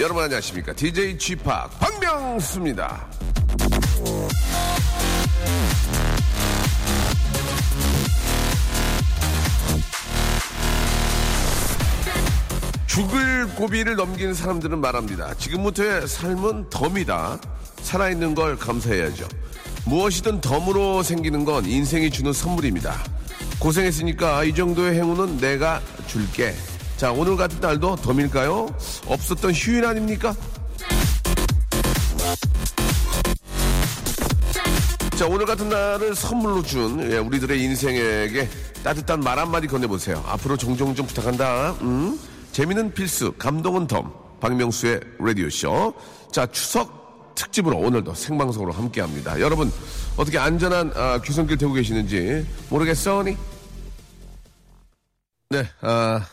[0.00, 1.34] 여러분 안녕하십니까 DJ p
[1.80, 3.08] 박명수입니다
[12.98, 15.32] 죽을 고비를 넘긴 사람들은 말합니다.
[15.34, 17.38] 지금부터의 삶은 덤이다.
[17.82, 19.28] 살아있는 걸 감사해야죠.
[19.84, 22.96] 무엇이든 덤으로 생기는 건 인생이 주는 선물입니다.
[23.60, 26.54] 고생했으니까 이 정도의 행운은 내가 줄게.
[26.98, 28.66] 자, 오늘 같은 날도 덤일까요?
[29.06, 30.34] 없었던 휴일 아닙니까?
[35.16, 38.48] 자, 오늘 같은 날을 선물로 준 예, 우리들의 인생에게
[38.82, 40.24] 따뜻한 말 한마디 건네보세요.
[40.26, 41.76] 앞으로 종종 좀 부탁한다.
[41.82, 42.18] 음?
[42.50, 44.12] 재미는 필수, 감동은 덤.
[44.40, 45.94] 박명수의 라디오쇼.
[46.32, 49.38] 자, 추석 특집으로 오늘도 생방송으로 함께 합니다.
[49.38, 49.70] 여러분,
[50.16, 53.36] 어떻게 안전한 아, 귀성길 되고 계시는지 모르겠어니?
[55.50, 56.26] 네, 아,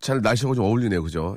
[0.00, 1.36] 잘 날씨하고 좀 어울리네요, 그죠?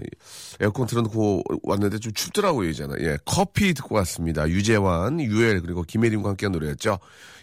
[0.60, 2.96] 에어컨 틀어놓고 왔는데 좀 춥더라고요, 이제는.
[3.02, 4.48] 예, 커피 듣고 왔습니다.
[4.48, 7.00] 유재환, 유엘, 그리고 김혜림과 함께한 노래였죠.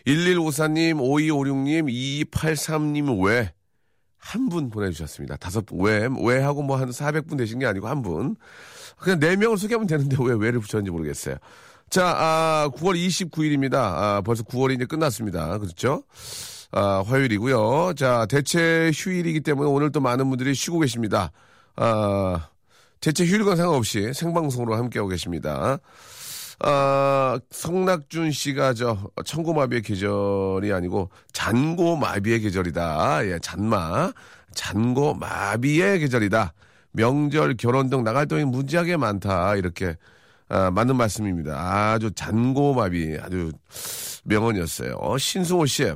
[0.07, 3.53] 1154님, 5256님, 2283님 왜?
[4.19, 5.37] 한분 보내주셨습니다.
[5.37, 6.09] 다섯 분, 왜?
[6.25, 8.37] 왜 하고 뭐 한 400분 되신 게 아니고 한 분.
[8.99, 11.37] 그냥 네 명을 소개하면 되는데 왜 왜를 붙였는지 모르겠어요.
[11.91, 13.75] 자, 아, 9월 29일입니다.
[13.75, 15.59] 아, 벌써 9월이 이제 끝났습니다.
[15.59, 16.03] 그렇죠?
[16.73, 17.95] 아, 화요일이고요.
[17.95, 21.31] 자, 대체 휴일이기 때문에 오늘 또 많은 분들이 쉬고 계십니다.
[21.77, 22.49] 아,
[23.01, 25.79] 대체 휴일과 상관없이 생방송으로 함께하고 계십니다.
[26.61, 33.27] 아, 성낙준 씨가 저 청고마비의 계절이 아니고 잔고마비의 계절이다.
[33.27, 34.13] 예, 잔마.
[34.55, 36.55] 잔고마비의 계절이다.
[36.93, 39.57] 명절, 결혼 등 나갈 돈이 무지하게 많다.
[39.57, 39.97] 이렇게
[40.49, 41.93] 아, 맞는 말씀입니다.
[41.93, 43.53] 아주 잔고마비 아주
[44.25, 44.97] 명언이었어요.
[44.99, 45.93] 어, 신승호 씨.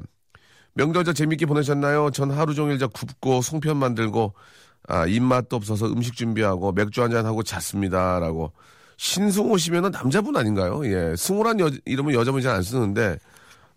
[0.74, 2.10] 명절 저 재밌게 보내셨나요?
[2.10, 4.34] 전 하루 종일 저 굽고 송편 만들고
[4.88, 8.52] 아, 입맛도 없어서 음식 준비하고 맥주 한잔 하고 잤습니다라고.
[8.96, 10.84] 신승호 씨면은 남자분 아닌가요?
[10.86, 11.14] 예.
[11.16, 13.18] 승호란 여, 이름은 여자분이 잘 안 쓰는데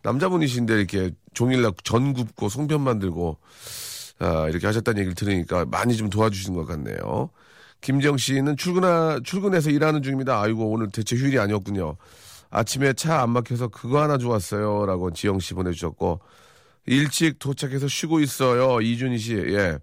[0.03, 3.37] 남자분이신데 이렇게 종일날 전 굽고 송편 만들고
[4.19, 7.29] 아, 이렇게 하셨다는 얘기를 들으니까 많이 좀 도와주신 것 같네요.
[7.81, 10.39] 김정 씨는 출근하, 출근해서 일하는 중입니다.
[10.41, 11.97] 아이고, 오늘 대체 휴일이 아니었군요.
[12.49, 14.85] 아침에 차 안 막혀서 그거 하나 좋았어요.
[14.85, 16.21] 라고 지영 씨 보내주셨고,
[16.85, 18.81] 일찍 도착해서 쉬고 있어요.
[18.81, 19.77] 이준희 씨, 예.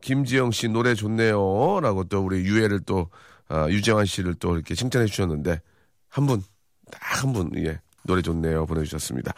[0.00, 1.80] 김지영 씨 노래 좋네요.
[1.80, 3.08] 라고 또 우리 유해를 또,
[3.48, 5.60] 아, 유재환 씨를 또 이렇게 칭찬해 주셨는데,
[6.08, 6.42] 한 분,
[6.90, 7.80] 딱 한 분, 예.
[8.04, 8.66] 노래 좋네요.
[8.66, 9.32] 보내주셨습니다.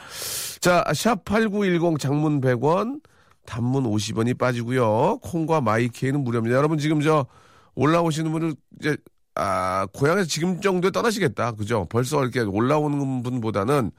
[0.60, 3.00] 자, 샵8910 장문 100원,
[3.46, 5.18] 단문 50원이 빠지고요.
[5.18, 6.56] 콩과 마이케이는 무료입니다.
[6.56, 7.26] 여러분 지금 저
[7.74, 8.96] 올라오시는 분들 이제
[9.34, 11.52] 아 고향에서 지금 정도에 떠나시겠다.
[11.52, 11.86] 그죠?
[11.90, 13.90] 벌써 이렇게 올라오는 분보다는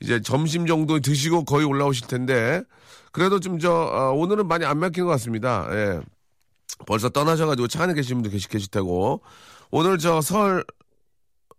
[0.00, 2.62] 이제 점심 정도 드시고 거의 올라오실 텐데
[3.12, 5.66] 그래도 좀 저 오늘은 많이 안 막힌 것 같습니다.
[5.70, 6.00] 예.
[6.86, 9.22] 벌써 떠나셔가지고 차 안에 계신 분도 계시, 계실 테고
[9.70, 10.64] 오늘 저 설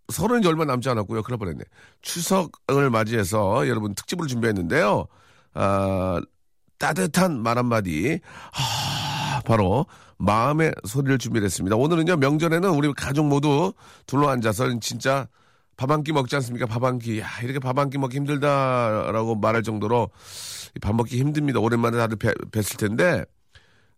[0.09, 1.23] 설은 이제 얼마 남지 않았고요.
[1.23, 1.63] 그럴 뻔했네.
[2.01, 5.07] 추석을 맞이해서 여러분 특집을 준비했는데요.
[5.55, 6.21] 아,
[6.77, 8.19] 따뜻한 말 한마디.
[8.51, 11.75] 아, 바로 마음의 소리를 준비했습니다.
[11.75, 13.73] 오늘은요, 명절에는 우리 가족 모두
[14.05, 15.27] 둘러 앉아서 진짜
[15.77, 16.65] 밥 한 끼 먹지 않습니까?
[16.67, 17.19] 밥 한 끼.
[17.19, 20.09] 야, 이렇게 밥 한 끼 먹기 힘들다라고 말할 정도로
[20.81, 21.59] 밥 먹기 힘듭니다.
[21.59, 23.25] 오랜만에 다들 뵀, 뵀을 텐데,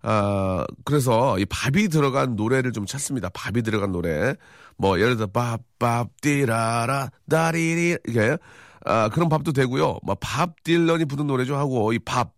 [0.01, 3.29] 아, 그래서 이 밥이 들어간 노래를 좀 찾습니다.
[3.29, 4.35] 밥이 들어간 노래.
[4.77, 8.37] 뭐, 예를 들어, 밥, 밥, 띠라라, 다리리, 이게,
[8.85, 9.99] 아, 그런 밥도 되고요.
[10.03, 12.33] 뭐, 밥 딜런이 부른 노래 좀 하고, 이 밥,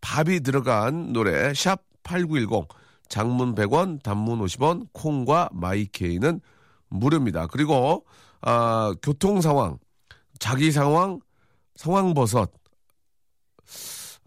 [0.00, 2.68] 밥이 들어간 노래, 샵 8910,
[3.08, 6.40] 장문 100원, 단문 50원, 콩과 마이케이는
[6.88, 7.46] 무료입니다.
[7.48, 8.04] 그리고,
[8.46, 9.76] 아, 교통 상황,
[10.38, 11.18] 자기 상황,
[11.74, 12.48] 상황버섯.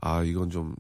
[0.01, 0.75] 아, 이건 좀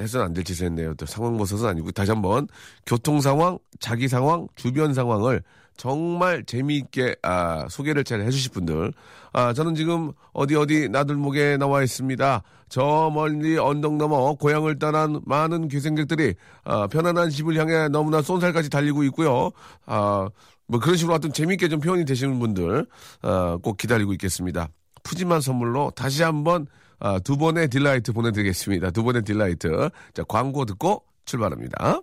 [0.00, 0.94] 해서는 안 될 짓을 했네요.
[0.94, 2.48] 또 상황버섯은 아니고 다시 한번
[2.86, 5.42] 교통 상황, 자기 상황, 주변 상황을
[5.76, 8.92] 정말 재미있게 아, 소개를 잘 해주실 분들.
[9.32, 12.42] 아, 저는 지금 어디 어디 나들목에 나와 있습니다.
[12.72, 16.34] 저 멀리 언덕 넘어 고향을 떠난 많은 귀성객들이
[16.64, 19.50] 아, 편안한 집을 향해 너무나 쏜살같이 달리고 있고요.
[19.84, 20.30] 아,
[20.66, 22.86] 뭐 그런 식으로 어떤 재미있게 좀 표현이 되시는 분들
[23.20, 24.70] 아, 꼭 기다리고 있겠습니다.
[25.02, 26.66] 푸짐한 선물로 다시 한번
[26.98, 28.90] 아, 두 번의 delight 보내드리겠습니다.
[28.92, 29.90] 두 번의 delight.
[30.14, 32.00] 자, 광고 듣고 출발합니다.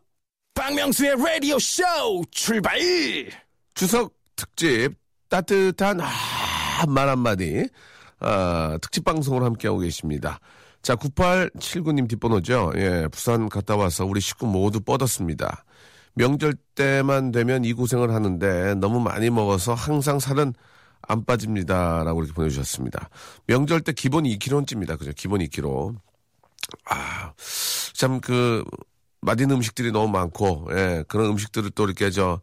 [0.53, 1.83] 박명수의 라디오 쇼
[2.29, 2.77] 출발!
[3.73, 4.93] 추석 특집
[5.29, 7.67] 따뜻한 아, 말 한마디
[8.19, 10.39] 아, 특집 방송을 함께하고 계십니다.
[10.81, 12.71] 자, 9879님 뒷번호죠.
[12.77, 15.65] 예, 부산 갔다 와서 우리 식구 모두 뻗었습니다.
[16.15, 20.53] 명절 때만 되면 이 고생을 하는데 너무 많이 먹어서 항상 살은
[21.01, 23.09] 안 빠집니다 라고 이렇게 보내주셨습니다.
[23.47, 24.97] 명절 때 기본 2kg입니다.
[24.97, 25.11] 그죠?
[25.15, 25.95] 기본 2kg.
[26.89, 27.33] 아,
[27.93, 28.63] 참 그
[29.21, 32.41] 맛있는 음식들이 너무 많고 예, 그런 음식들을 또 이렇게 저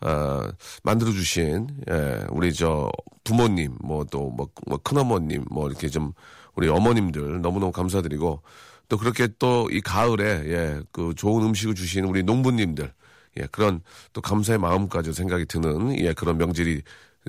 [0.00, 0.42] 어,
[0.82, 2.90] 만들어 주신 예, 우리 저
[3.24, 6.12] 부모님 뭐 또 뭐 뭐 큰어머님 뭐 이렇게 좀
[6.58, 8.42] 우리 어머님들 너무너무 감사드리고
[8.88, 12.92] 또 그렇게 또 이 가을에 예, 그 좋은 음식을 주신 우리 농부님들
[13.38, 13.80] 예, 그런
[14.12, 16.82] 또 감사의 마음까지 생각이 드는 예, 그런 명절이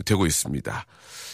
[0.06, 0.86] 되고 있습니다.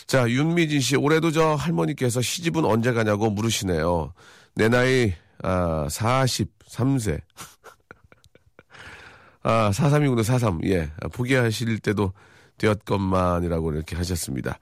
[0.07, 4.13] 자, 윤미진 씨, 올해도 저 할머니께서 시집은 언제 가냐고 물으시네요.
[4.55, 7.21] 내 나이, 아, 43세.
[9.43, 10.59] 아, 43이구나, 43.
[10.65, 10.91] 예.
[11.13, 12.11] 포기하실 때도
[12.57, 14.59] 되었건만이라고 이렇게 하셨습니다.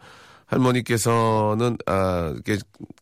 [0.54, 2.36] 할머니께서는, 아,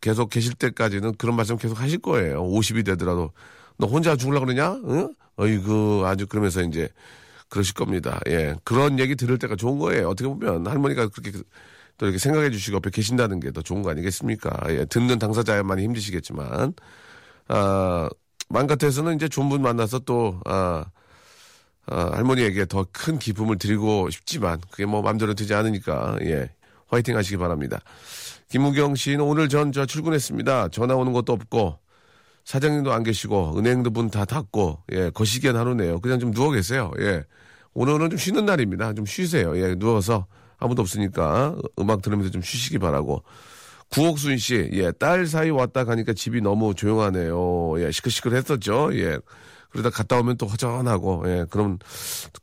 [0.01, 2.43] 계속 계실 때까지는 그런 말씀 계속 하실 거예요.
[2.43, 3.31] 50이 되더라도.
[3.77, 4.79] 너 혼자 죽으려고 그러냐?
[4.85, 5.13] 응?
[5.37, 6.89] 어이구, 아주 그러면서 이제
[7.49, 8.19] 그러실 겁니다.
[8.27, 8.55] 예.
[8.63, 10.09] 그런 얘기 들을 때가 좋은 거예요.
[10.09, 11.31] 어떻게 보면 할머니가 그렇게
[11.97, 14.51] 또 이렇게 생각해 주시고 옆에 계신다는 게 더 좋은 거 아니겠습니까?
[14.69, 14.85] 예.
[14.85, 16.73] 듣는 당사자야 많이 힘드시겠지만,
[17.49, 18.09] 아,
[18.49, 20.85] 맘 같아서는 이제 좋은 분 만나서 또, 아,
[21.87, 26.49] 아, 할머니에게 더 큰 기쁨을 드리고 싶지만, 그게 뭐 마음대로 되지 않으니까, 예.
[26.91, 27.79] 화이팅 하시기 바랍니다.
[28.49, 30.67] 김우경 씨는 오늘 전 저 출근했습니다.
[30.69, 31.79] 전화 오는 것도 없고,
[32.43, 36.01] 사장님도 안 계시고, 은행도 문 다 닫고, 예, 거시기한 하루네요.
[36.01, 36.91] 그냥 좀 누워 계세요.
[36.99, 37.23] 예.
[37.73, 38.93] 오늘은 좀 쉬는 날입니다.
[38.93, 39.57] 좀 쉬세요.
[39.57, 40.27] 예, 누워서
[40.57, 43.23] 아무도 없으니까 음악 들으면서 좀 쉬시기 바라고.
[43.89, 47.81] 구옥순 씨, 예, 딸 사이 왔다 가니까 집이 너무 조용하네요.
[47.81, 48.89] 예, 시끌시끌했었죠.
[48.95, 49.17] 예.
[49.69, 51.79] 그러다 갔다 오면 또 허전하고, 예, 그럼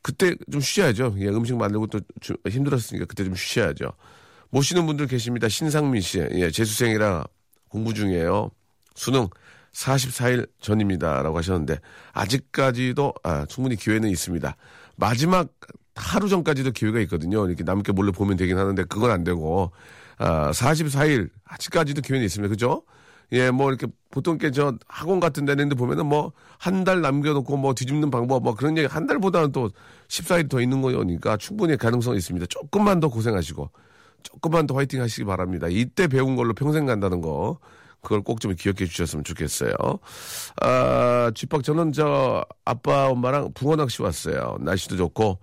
[0.01, 1.17] 그때 좀 쉬셔야죠.
[1.19, 3.91] 예, 음식 만들고 또 주- 힘들었으니까 그때 좀 쉬셔야죠.
[4.51, 5.49] 모시는 분들 계십니다.
[5.49, 7.25] 신상민 씨, 예, 재수생이라
[7.69, 8.51] 공부 중이에요.
[8.95, 9.29] 수능
[9.73, 11.79] 44일 전입니다 라고 하셨는데
[12.13, 14.57] 아직까지도 아, 충분히 기회는 있습니다.
[14.97, 15.49] 마지막
[15.95, 17.47] 하루 전까지도 기회가 있거든요.
[17.47, 19.71] 이렇게 남께 몰래 보면 되긴 하는데 그건 안 되고
[20.17, 22.51] 아, 44일 아직까지도 기회는 있습니다.
[22.51, 22.83] 그죠?
[23.33, 27.73] 예, 뭐 이렇게 보통 이렇게 저 학원 같은 데는 보면은 뭐 한 달 남겨놓고 뭐
[27.75, 29.71] 뒤집는 방법 뭐 그런 얘기 한 달보다는 또
[30.09, 32.47] 14일 더 있는 거니까 충분히 가능성이 있습니다.
[32.49, 33.71] 조금만 더 고생하시고
[34.23, 35.67] 조금만 더 화이팅 하시기 바랍니다.
[35.71, 37.59] 이때 배운 걸로 평생 간다는 거.
[38.01, 39.73] 그걸 꼭 좀 기억해 주셨으면 좋겠어요.
[40.63, 44.57] 아, 쥐박 저는 저 아빠 엄마랑 붕어 낚시 왔어요.
[44.61, 45.39] 날씨도 좋고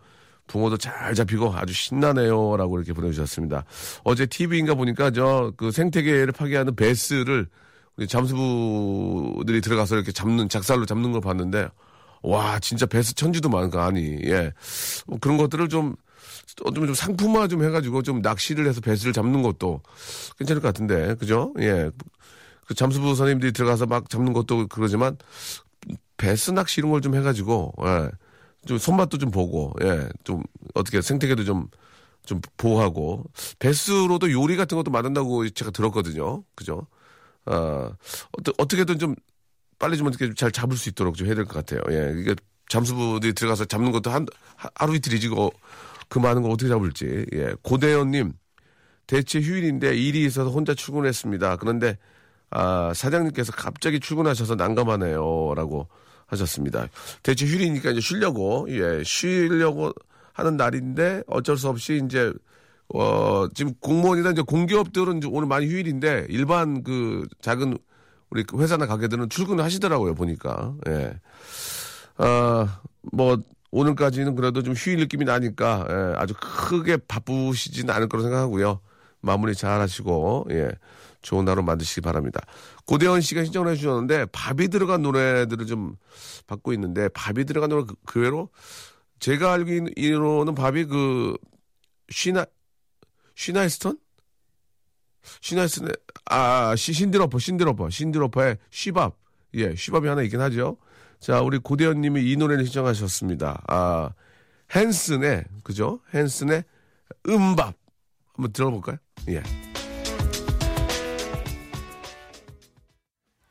[0.48, 2.56] 붕어도 잘 잡히고 아주 신나네요.
[2.58, 3.66] 라고 이렇게 보내주셨습니다.
[4.04, 7.48] 어제 TV인가 보니까 저 그 생태계를 파괴하는 베스를
[7.98, 11.68] 우리 잠수부들이 들어가서 이렇게 잡는, 작살로 잡는 걸 봤는데
[12.24, 14.52] 와, 진짜 베스 천지도 많은가, 아니, 예.
[15.06, 15.96] 뭐 그런 것들을 좀,
[16.56, 19.82] 좀, 좀 상품화 좀 해가지고 좀 낚시를 해서 베스를 잡는 것도
[20.38, 21.54] 괜찮을 것 같은데, 그죠?
[21.60, 21.90] 예.
[22.68, 25.18] 그 잠수부 선생님들이 들어가서 막 잡는 것도 그러지만
[26.18, 28.10] 베스 낚시 이런 걸 좀 해가지고, 예.
[28.66, 30.08] 좀 손맛도 좀 보고, 예.
[30.24, 30.42] 좀
[30.74, 31.68] 어떻게 생태계도 좀,
[32.26, 33.24] 좀 보호하고,
[33.60, 36.44] 베스로도 요리 같은 것도 만든다고 제가 들었거든요.
[36.56, 36.88] 그죠?
[37.46, 37.92] 아,
[38.38, 39.14] 어떠, 어떻게든 좀
[39.78, 41.82] 빨리 좀 어떻게 잘 잡을 수 있도록 좀 해야 될 것 같아요.
[41.92, 42.20] 예.
[42.20, 42.34] 이게
[42.70, 44.26] 잠수부들이 들어가서 잡는 것도 한,
[44.56, 45.54] 하- 하루 이틀이지, 고
[46.10, 47.26] 그 많은 걸 어떻게 잡을지.
[47.34, 47.54] 예.
[47.62, 48.34] 고대현님,
[49.08, 51.58] 대체 휴일인데 일이 있어서 혼자 출근했습니다.
[51.58, 51.98] 그런데,
[52.50, 55.54] 아, 사장님께서 갑자기 출근하셔서 난감하네요.
[55.56, 55.88] 라고
[56.28, 56.88] 하셨습니다.
[57.24, 59.92] 대체 휴일이니까 이제 쉬려고, 예, 쉬려고
[60.34, 62.34] 하는 날인데 어쩔 수 없이 이제,
[62.94, 67.78] 어, 지금 공무원이나 이제 공기업들은 이제 오늘 많이 휴일인데 일반 그 작은
[68.30, 70.76] 우리 그 회사나 가게들은 출근을 하시더라고요, 보니까.
[70.88, 71.14] 예.
[72.18, 72.82] 아,
[73.12, 73.38] 뭐,
[73.76, 78.80] 오늘까지는 그래도 좀 휴일 느낌이 나니까, 예, 아주 크게 바쁘시지는 않을 거로 생각하고요.
[79.20, 80.70] 마무리 잘 하시고, 예,
[81.22, 82.40] 좋은 하루 만드시기 바랍니다.
[82.86, 85.98] 고대원 씨가 신청을 해주셨는데, 밥이 들어간 노래들을 좀
[86.48, 88.50] 받고 있는데, 밥이 들어간 노래 그, 그 외로,
[89.20, 91.36] 제가 알기로는 밥이 그,
[92.10, 92.46] 쉬나,
[93.36, 93.98] 쉬나 이스턴?
[95.42, 95.90] 쉬나 이스턴,
[96.30, 99.18] 아, 아, 시- 신드로퍼, 신드로퍼, 신드로퍼의 쉬밥.
[99.56, 100.78] 예, She Bop이 하나 있긴 하죠.
[101.26, 103.64] 자, 우리 고대현 님이 이 노래를 신청하셨습니다.
[103.68, 104.12] 아,
[104.76, 106.00] 핸슨의, 그죠?
[106.14, 106.64] 핸슨의
[107.28, 107.74] MMMBop.
[108.36, 108.98] 한번 들어볼까요?
[109.30, 109.42] 예.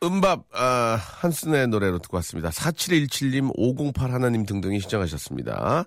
[0.04, 2.50] 음밥, 아, 한슨의 노래로 듣고 왔습니다.
[2.50, 5.84] 4717님, 508 하나님 등등이 신청하셨습니다.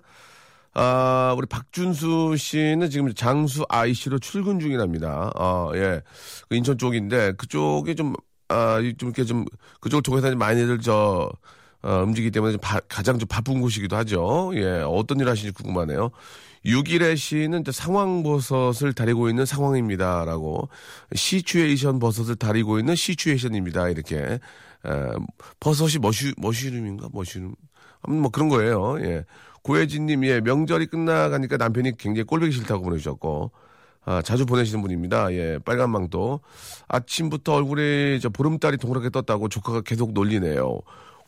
[0.74, 5.30] 아, 우리 박준수 씨는 지금 장수 IC로 출근 중이랍니다.
[5.34, 6.02] 아, 예.
[6.50, 8.12] 그 인천 쪽인데, 그쪽이 좀,
[8.48, 9.46] 아, 이- 좀 이렇게 좀,
[9.80, 11.30] 그쪽 쪽에서 많이들 저,
[11.82, 14.50] 어, 움직이기 때문에 좀 바- 가장 좀 바쁜 곳이기도 하죠.
[14.54, 14.82] 예.
[14.86, 16.10] 어떤 일 하시는지 궁금하네요.
[16.64, 20.68] 6일의 씨는 상황버섯을 다리고 있는 상황입니다라고
[21.14, 24.38] 시츄에이션 버섯을 다리고 있는 시츄에이션입니다 이렇게 에,
[25.60, 27.54] 버섯이 머쉬 머쉬룸인가 머쉬룸
[28.08, 28.98] 뭐 그런 거예요.
[29.00, 29.24] 예.
[29.62, 33.50] 고혜진님, 예, 명절이 끝나가니까 남편이 굉장히 꼴보기 싫다고 보내주셨고,
[34.04, 35.32] 아, 자주 보내시는 분입니다.
[35.34, 36.40] 예, 빨간 망도.
[36.86, 40.80] 아침부터 얼굴에 저 보름달이 동그랗게 떴다고 조카가 계속 놀리네요.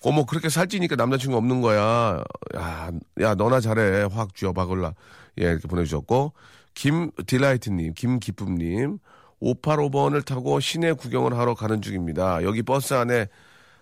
[0.02, 2.22] 어머, 그렇게 살찌니까 남자친구 없는 거야.
[2.56, 2.90] 야,
[3.20, 4.08] 야, 너나 잘해.
[4.10, 4.94] 확 쥐어 박을라.
[5.40, 6.32] 예, 이렇게 보내주셨고,
[6.74, 8.98] 김 Delight님, 김기쁨님,
[9.42, 12.42] 585번을 타고 시내 구경을 하러 가는 중입니다.
[12.42, 13.28] 여기 버스 안에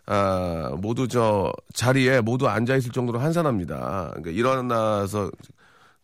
[0.06, 4.12] 아, 모두 저 자리에 모두 앉아 있을 정도로 한산합니다.
[4.14, 5.30] 그러니까 일어나서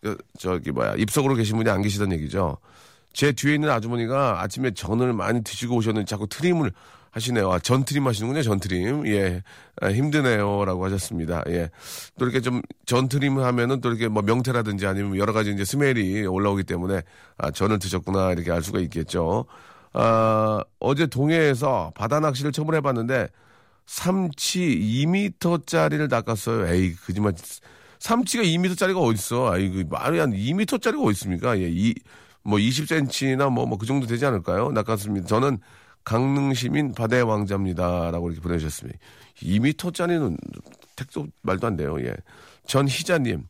[0.03, 2.59] 그 저기 뭐야 입석으로 계신 분이 안 계시던 얘기죠.
[3.15, 6.73] 제 뒤에 있는 아주머니가 아침에 전을 많이 드시고 오셨는데 자꾸 트림을
[7.15, 7.51] 하시네요.
[7.53, 9.07] 아, 전 트림 하시는군요, 전 트림.
[9.07, 9.43] 예,
[9.81, 10.65] 아, 힘드네요.
[10.65, 11.43] 라고 하셨습니다.
[11.49, 11.71] 예.
[12.19, 16.27] 또 이렇게 좀 전 트림 하면은 또 이렇게 뭐 명태라든지 아니면 여러 가지 이제 스멜이
[16.27, 17.03] 올라오기 때문에
[17.39, 19.47] 아, 전을 드셨구나 이렇게 알 수가 있겠죠.
[19.95, 23.29] 아, 어제 동해에서 바다 낚시를 처음 해봤는데
[23.87, 24.61] 삼치
[25.07, 26.69] 2미터짜리를 낚았어요.
[26.75, 27.33] 에이, 거짓말.
[28.01, 29.53] 삼치가 2미터짜리가 어딨어.
[29.53, 31.59] 아이고, 말이 한 2미터짜리가 어딨습니까?
[31.61, 31.95] 예, 이,
[32.43, 34.73] 뭐 20cm나 뭐, 뭐 그 정도 되지 않을까요?
[34.73, 35.27] 낚았습니다.
[35.27, 35.59] 저는
[36.05, 38.11] 강릉 시민 바다의 왕자입니다.
[38.11, 38.99] 라고 이렇게 보내주셨습니다.
[39.37, 40.37] 2미터짜리는
[40.97, 41.97] 택도 말도 안 돼요.
[42.01, 42.15] 예.
[42.67, 43.47] 전 희자님,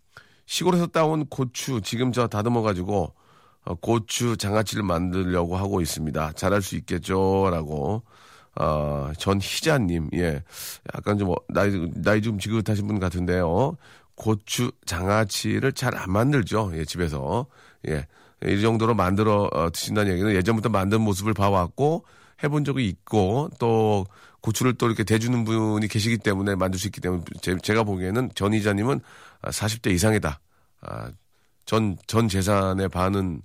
[0.47, 3.13] 시골에서 따온 고추 지금 저 다듬어 가지고
[3.65, 6.33] 어, 고추 장아찌를 만들려고 하고 있습니다.
[6.33, 7.49] 잘할 수 있겠죠?
[7.51, 8.03] 라고.
[8.57, 10.43] 어, 전 희자님, 예.
[10.95, 13.77] 약간 좀, 어, 나이, 나이 좀 지긋하신 분 같은데요.
[14.15, 16.71] 고추 장아찌를 잘 안 만들죠.
[16.75, 17.47] 예, 집에서.
[17.89, 18.07] 예.
[18.47, 22.05] 이 정도로 만들어 어, 드신다는 얘기는 예전부터 만든 모습을 봐왔고,
[22.43, 24.07] 해본 적이 있고, 또,
[24.41, 28.53] 고추를 또 이렇게 대주는 분이 계시기 때문에 만들 수 있기 때문에 제, 가 보기에는 전
[28.53, 29.01] 이자님은
[29.43, 30.39] 40대 이상이다.
[30.83, 31.11] 아,
[31.65, 33.41] 전, 전 재산의 반은,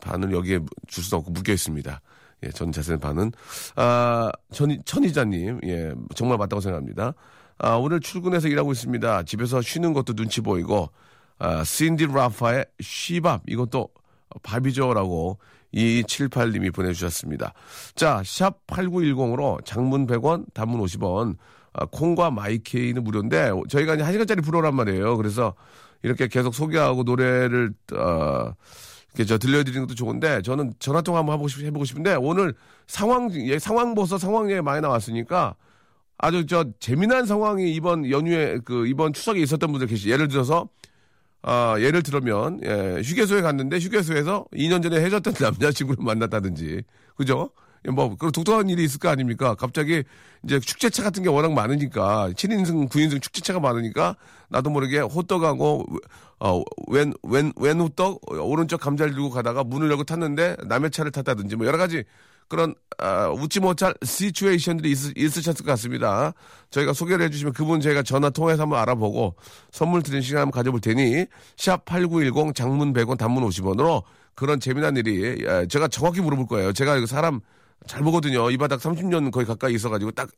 [0.00, 2.00] 반을 여기에 줄 수 없고 묶여 있습니다.
[2.44, 3.30] 예, 전 재산의 반은.
[3.76, 7.14] 아, 전, 천 이자님, 예, 정말 맞다고 생각합니다.
[7.58, 9.22] 아, 오늘 출근해서 일하고 있습니다.
[9.24, 10.90] 집에서 쉬는 것도 눈치 보이고,
[11.38, 13.88] 아, 신디 라파의 쉬밥, 이것도
[14.42, 15.38] 밥이죠라고
[15.74, 17.54] 2278님이 보내주셨습니다.
[17.94, 21.36] 자, 샵 8910으로 장문 100원, 단문 50원,
[21.72, 25.16] 아, 콩과 마이케이는 무료인데, 저희가 이제 1시간짜리 프로란 말이에요.
[25.16, 25.54] 그래서
[26.02, 28.52] 이렇게 계속 소개하고 노래를, 어,
[29.14, 32.54] 이렇게 저 들려드리는 것도 좋은데, 저는 전화통화 한번 해보고, 싶, 해보고 싶은데, 오늘
[32.86, 35.54] 상황, 예, 상황 보서 상황 얘기 많이 나왔으니까,
[36.18, 40.08] 아주 저 재미난 상황이 이번 연휴에 그 이번 추석에 있었던 분들 계시.
[40.08, 40.68] 예를 들어서
[41.42, 46.82] 아, 예를 들면, 예, 휴게소에 갔는데 휴게소에서 2년 전에 헤어졌던 남자친구를 만났다든지,
[47.16, 47.50] 그죠?
[47.86, 49.56] 예, 뭐, 그런 독특한 일이 있을 거 아닙니까?
[49.56, 50.04] 갑자기
[50.44, 54.16] 이제 축제차 같은 게 워낙 많으니까, 7인승, 9인승 축제차가 많으니까,
[54.50, 55.84] 나도 모르게 호떡하고,
[56.38, 61.56] 어, 왼, 왼, 왼 호떡, 오른쪽 감자를 들고 가다가 문을 열고 탔는데 남의 차를 탔다든지,
[61.56, 62.04] 뭐 여러 가지
[62.52, 66.34] 그런 아, 웃지 못할 시츄에이션들이 있, 있으셨을 것 같습니다.
[66.70, 69.36] 저희가 소개를 해주시면 그분 저희가 전화 통해서 한번 알아보고
[69.70, 74.02] 선물 드리는 시간 한번 가져볼 테니 샵 8910 장문 100원 단문 50원으로
[74.34, 76.72] 그런 재미난 일이 예, 제가 정확히 물어볼 거예요.
[76.72, 77.40] 제가 이거 사람
[77.86, 78.50] 잘 보거든요.
[78.50, 80.28] 이 바닥 30년 거의 가까이 있어가지고 딱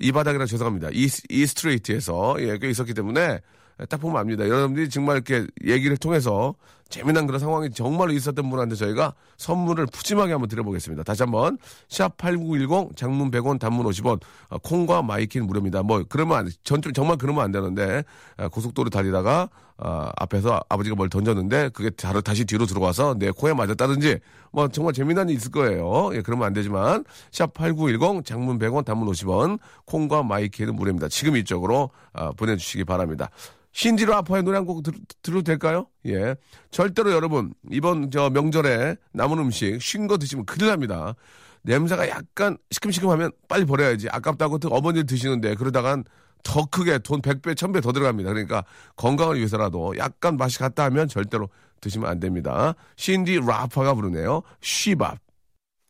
[0.00, 0.88] 이 바닥이라 죄송합니다.
[0.92, 3.40] 이, 이 스트레이트에서 예, 꽤 있었기 때문에
[3.88, 4.48] 딱 보면 압니다.
[4.48, 6.54] 여러분들이 정말 이렇게 얘기를 통해서
[6.88, 11.02] 재미난 그런 상황이 정말로 있었던 분한테 저희가 선물을 푸짐하게 한번 드려보겠습니다.
[11.02, 15.82] 다시 한번 샵 8910 장문 100원 단문 50원 어, 콩과 마이키는 무료입니다.
[15.82, 18.04] 뭐 그러면 안, 전 정말 그러면 안 되는데
[18.36, 24.20] 어, 고속도로 달리다가 어, 앞에서 아버지가 뭘 던졌는데 그게 다시 뒤로 들어와서 내 코에 맞았다든지
[24.52, 26.14] 뭐 정말 재미난 일이 있을 거예요.
[26.14, 31.08] 예, 그러면 안 되지만 샵 8910 장문 100원 단문 50원 콩과 마이키는 무료입니다.
[31.08, 33.30] 지금 이쪽으로 어, 보내주시기 바랍니다.
[33.74, 34.82] 신지로 아파의 노래 한 곡
[35.22, 35.86] 들어도 될까요?
[36.06, 36.36] 예.
[36.70, 41.14] 절대로 여러분, 이번 저 명절에 남은 음식 쉰 거 드시면 큰일 납니다.
[41.62, 44.08] 냄새가 약간 시큼시큼하면 빨리 버려야지.
[44.10, 46.04] 아깝다고 어머니를 드시는데 그러다간
[46.42, 48.30] 더 크게 돈 100배, 1000배 더 들어갑니다.
[48.30, 48.64] 그러니까
[48.96, 51.48] 건강을 위해서라도 약간 맛이 갔다 하면 절대로
[51.80, 52.74] 드시면 안 됩니다.
[52.96, 54.42] 신디 라파가 부르네요.
[54.60, 55.18] 쉬밥.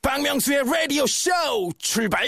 [0.00, 1.30] 박명수의 라디오 쇼
[1.78, 2.24] 출발!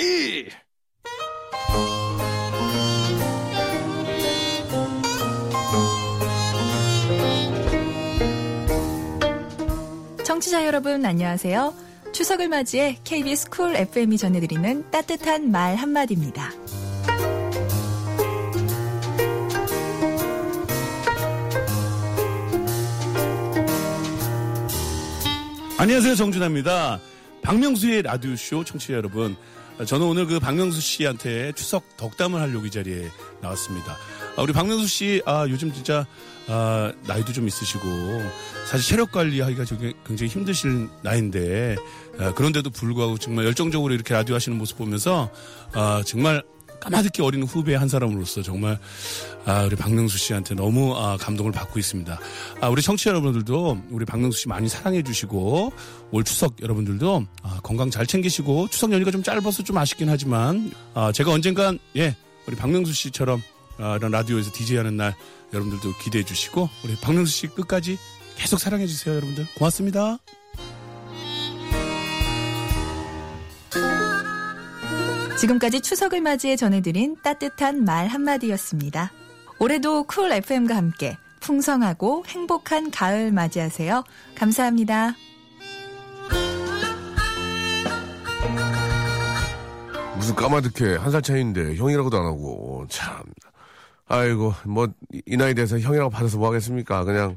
[10.26, 11.73] 청취자 여러분 안녕하세요.
[12.12, 16.50] 추석을 맞이해 KBS 쿨 FM이 전해드리는 따뜻한 말 한마디입니다.
[25.78, 26.99] 안녕하세요 정준하입니다.
[27.42, 29.37] 박명수의 라디오쇼 청취자 여러분
[29.87, 33.06] 저는 오늘 그 박명수 씨한테 추석 덕담을 하려고 이 자리에
[33.40, 33.97] 나왔습니다.
[34.37, 36.07] 아, 우리 박명수 씨, 아, 요즘 진짜
[36.47, 37.88] 아, 나이도 좀 있으시고
[38.69, 39.64] 사실 체력 관리하기가
[40.07, 41.76] 굉장히 힘드실 나이인데
[42.19, 45.31] 아, 그런데도 불구하고 정말 열정적으로 이렇게 라디오 하시는 모습 보면서
[45.73, 46.43] 아, 정말
[46.81, 48.78] 까마득히 어린 후배 한 사람으로서 정말
[49.47, 52.19] 아, 우리 박명수 씨한테 너무 아, 감동을 받고 있습니다.
[52.61, 55.73] 아, 우리 청취자 여러분들도 우리 박명수 씨 많이 사랑해 주시고
[56.11, 61.11] 올 추석 여러분들도 아, 건강 잘 챙기시고 추석 연휴가 좀 짧아서 좀 아쉽긴 하지만 아,
[61.12, 62.14] 제가 언젠간 예
[62.47, 63.43] 우리 박명수 씨처럼
[63.78, 65.14] 라디오에서 DJ 하는 날
[65.52, 67.99] 여러분들도 기대해 주시고 우리 박명수 씨 끝까지
[68.37, 70.18] 계속 사랑해 주세요 여러분들 고맙습니다.
[75.38, 79.12] 지금까지 추석을 맞이해 전해드린 따뜻한 말 한마디였습니다.
[79.59, 84.02] 올해도 쿨 FM과 함께 풍성하고 행복한 가을 맞이하세요.
[84.35, 85.14] 감사합니다.
[90.16, 93.23] 무슨 까마득해 한 살 차이인데 형이라고도 안 하고 참
[94.09, 94.87] 아이고 뭐
[95.27, 97.05] 이 나이 돼서 형이라고 받아서 뭐 하겠습니까?
[97.05, 97.37] 그냥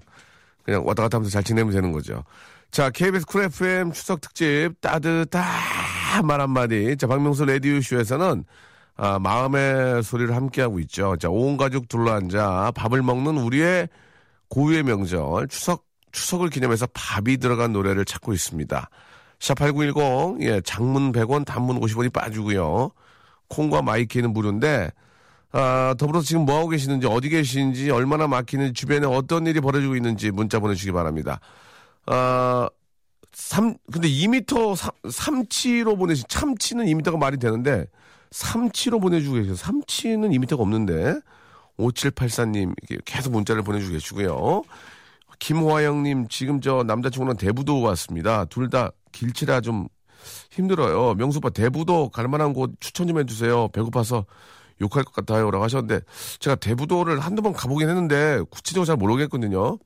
[0.64, 2.24] 그냥 왔다 갔다 하면서 잘 지내면 되는 거죠.
[2.72, 5.42] 자 KBS 쿨 FM 추석 특집 따뜻한
[6.26, 6.96] 말 한마디.
[6.98, 8.44] 자 박명수 레디오 쇼에서는
[8.98, 11.16] 아, 마음의 소리를 함께하고 있죠.
[11.18, 13.88] 자 온 가족 둘러앉아 밥을 먹는 우리의
[14.50, 15.48] 고유의 명절.
[15.48, 18.90] 추석 추석을 기념해서 밥이 들어간 노래를 찾고 있습니다.
[19.40, 22.92] 샵8910, 예, 장문 100원, 단문 50원이 빠지고요.
[23.48, 24.92] 콩과 마이키는 무료인데,
[25.52, 30.60] 아, 더불어서 지금 뭐하고 계시는지, 어디 계시는지, 얼마나 막히는지, 주변에 어떤 일이 벌어지고 있는지 문자
[30.60, 31.40] 보내주시기 바랍니다.
[32.06, 32.70] 아,
[33.32, 37.86] 3, 근데 2m, 3, 치로 보내신, 참치는 2m가 말이 되는데,
[38.32, 39.56] 3치로 보내주고 계세요.
[39.56, 41.20] 3치는 2m가 없는데,
[41.78, 42.76] 5784님,
[43.06, 44.64] 계속 문자를 보내주고 계시고요.
[45.40, 48.46] 김화영님, 지금 저 남자친구랑 대부도 왔습니다.
[48.46, 49.88] 둘 다 길치라 좀
[50.52, 51.14] 힘들어요.
[51.16, 53.70] 명수오빠 대부도 갈 만한 곳 추천 좀 해주세요.
[53.70, 54.26] 배고파서
[54.82, 55.52] 욕할 것 같아요.
[55.52, 56.02] 라고 하셨는데,
[56.40, 59.78] 제가 대부도를 한두 번 가보긴 했는데, 구체적으로 잘 모르겠거든요.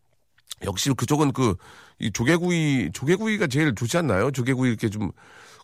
[0.65, 1.55] 역시 그쪽은 그,
[2.00, 4.32] 이 조개구이, 조개구이가 제일 좋지 않나요?
[4.32, 5.12] 조개구이 이렇게 좀,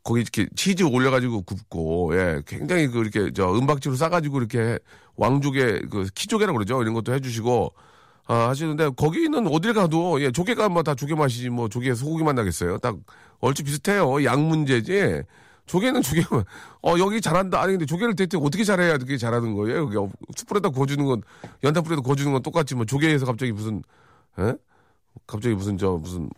[0.03, 4.79] 거기 이렇게 치즈 올려가지고 굽고, 예, 굉장히 그 이렇게 저 은박지로 싸가지고 이렇게
[5.17, 6.81] 왕조개, 그 키조개라고 그러죠.
[6.81, 7.73] 이런 것도 해주시고,
[8.27, 12.33] 아, 하시는데 거기는 어딜 가도 예, 조개가 뭐 다 조개 맛이지 뭐 조개 소고기 맛
[12.33, 12.77] 나겠어요.
[12.77, 12.95] 딱
[13.39, 14.23] 얼추 비슷해요.
[14.23, 15.23] 양 문제지.
[15.69, 16.43] 조개는 조개만.
[16.82, 17.62] 어 여기 잘한다.
[17.62, 19.84] 아니 근데 조개를 대체 어떻게 잘해야 그렇게 잘하는 거예요?
[19.84, 21.21] 여기 어, 숯불에다 구워주는 건
[21.63, 23.84] 연탄불에다 구워주는 건 똑같지 뭐 조개에서 갑자기 무슨
[24.39, 24.53] 에?
[25.27, 26.29] 갑자기 무슨 저 무슨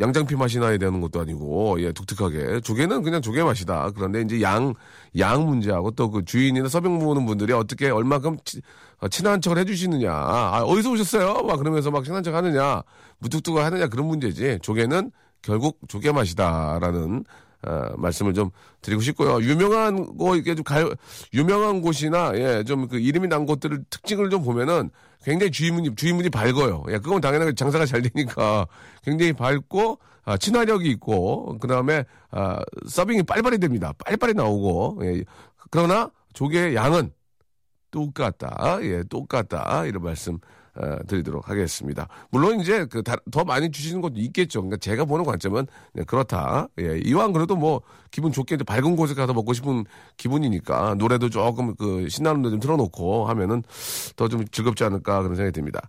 [0.00, 3.90] 양장피 맛이 나야 되는 것도 아니고 예 독특하게 조개는 그냥 조개 맛이다.
[3.94, 4.74] 그런데 이제 양
[5.18, 8.60] 양 문제하고 또 그 주인이나 서빙 보는 분들이 어떻게 얼마큼 치-
[8.98, 10.10] 어, 친한 척을 해주시느냐.
[10.12, 11.42] 아, 어디서 오셨어요?
[11.44, 12.82] 막 그러면서 막 친한 척 하느냐.
[13.18, 13.88] 무뚝뚝을 하느냐.
[13.88, 14.58] 그런 문제지.
[14.62, 15.10] 조개는
[15.42, 17.24] 결국 조개 맛이다라는
[17.66, 19.40] 어, 말씀을 좀 드리고 싶고요.
[19.42, 20.88] 유명한 거 이게 좀 가,
[21.34, 24.90] 유명한 곳이나 예, 좀 그 이름이 난 곳들을 특징을 좀 보면은
[25.22, 26.84] 굉장히 주인분이 주인분이 밝아요.
[26.88, 28.66] 예, 그건 당연하게 장사가 잘 되니까
[29.04, 33.92] 굉장히 밝고 아, 친화력이 있고 그 다음에 아, 서빙이 빨리빨리 됩니다.
[34.04, 35.24] 빨리빨리 나오고 예,
[35.70, 37.12] 그러나 조개의 양은
[37.90, 38.78] 똑같다.
[38.82, 39.84] 예, 똑같다.
[39.86, 40.38] 이런 말씀 어,
[41.06, 42.08] 드리도록 하겠습니다.
[42.30, 44.60] 물론 이제 그 더 많이 주시는 것도 있겠죠.
[44.62, 46.68] 그러니까 제가 보는 관점은 네, 그렇다.
[46.80, 49.84] 예, 이왕 그래도 뭐 기분 좋게 이제 밝은 곳에 가서 먹고 싶은
[50.16, 53.62] 기분이니까 노래도 조금 그 신나는 노래 좀 틀어놓고 하면은
[54.16, 55.80] 더 좀 즐겁지 않을까 그런 생각이 듭니다.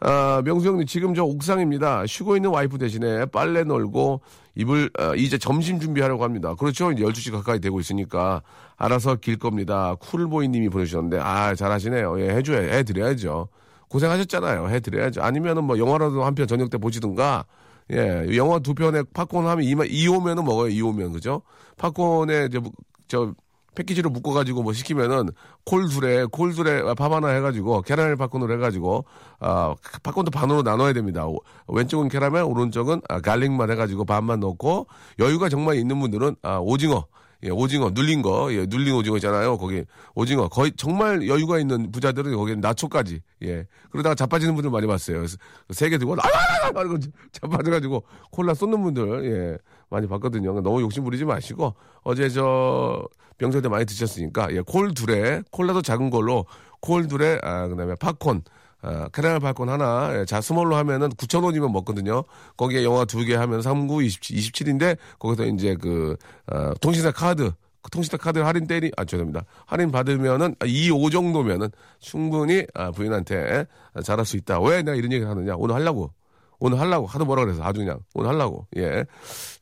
[0.00, 2.04] 아, 명수 형님, 지금 저 옥상입니다.
[2.06, 4.20] 쉬고 있는 와이프 대신에 빨래 널고
[4.54, 6.54] 입을, 아, 이제 점심 준비하려고 합니다.
[6.54, 6.92] 그렇죠.
[6.92, 8.42] 이제 12시 가까이 되고 있으니까
[8.76, 9.94] 알아서 길 겁니다.
[9.98, 12.20] 쿨보이 님이 보내주셨는데, 아, 잘하시네요.
[12.20, 13.48] 예, 해줘야, 해 드려야죠.
[13.88, 14.68] 고생하셨잖아요.
[14.68, 15.22] 해드려야죠.
[15.22, 17.44] 아니면은 뭐 영화라도 한 편 저녁 때 보시든가,
[17.92, 20.70] 예, 영화 두 편에 팝콘 하면 2만, 2오면은 먹어요.
[20.72, 21.42] 2오면, 그죠?
[21.78, 22.72] 팝콘에 무-
[23.08, 23.32] 저,
[23.76, 25.28] 패키지로 묶어가지고 뭐 시키면은
[25.66, 29.04] 콜 둘에 콜 둘에 밥 하나 해가지고 캐러멜 팝콘으로 해가지고
[29.38, 31.26] 아 팝콘도 반으로 나눠야 됩니다.
[31.26, 34.86] 오- 왼쪽은 캐러멜, 오른쪽은 아, 갈릭만 해가지고 반만 넣고
[35.18, 37.04] 여유가 정말 있는 분들은 아 오징어
[37.42, 39.58] 예, 오징어 눌린 거, 예, 눌린 오징어 있잖아요.
[39.58, 45.24] 거기 오징어 거의 정말 여유가 있는 부자들은 거기 나초까지 예 그러다가 자빠지는 분들 많이 봤어요.
[45.70, 46.98] 세 개 들고 아아아 이러고
[47.32, 49.58] 자빠져가지고 콜라 쏟는 분들 예
[49.90, 50.52] 많이 봤거든요.
[50.52, 53.06] 그러니까 너무 욕심 부리지 마시고 어제 저
[53.38, 56.46] 명절 때 많이 드셨으니까 예, 콜 둘에 콜라도 작은 걸로
[56.80, 58.42] 콜 둘에 아 그다음에 팝콘
[58.82, 62.22] 아, 캐러멜 팝콘 하나, 예, 자, small로 하면은 9,000원이면 먹거든요.
[62.56, 66.16] 거기에 영화 두 개 하면 39, 27, 인데 거기서 이제 그,
[66.52, 67.50] 어, 통신사 카드,
[67.82, 69.44] 그 통신사 카드 할인 때리, 아, 죄송합니다.
[69.64, 71.68] 할인 받으면은, 2, 5 정도면은
[72.00, 73.66] 충분히, 아, 부인한테
[74.04, 74.60] 잘할 수 있다.
[74.60, 75.54] 왜 내가 이런 얘기를 하느냐?
[75.56, 76.12] 오늘 하려고.
[76.58, 77.06] 오늘 하려고.
[77.06, 77.98] 하도 뭐라 그래서 아주 그냥.
[78.14, 78.66] 오늘 하려고.
[78.76, 79.04] 예.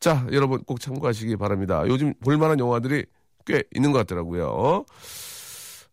[0.00, 1.82] 자, 여러분 꼭 참고하시기 바랍니다.
[1.86, 3.04] 요즘 볼만한 영화들이
[3.46, 4.84] 꽤 있는 것 같더라고요.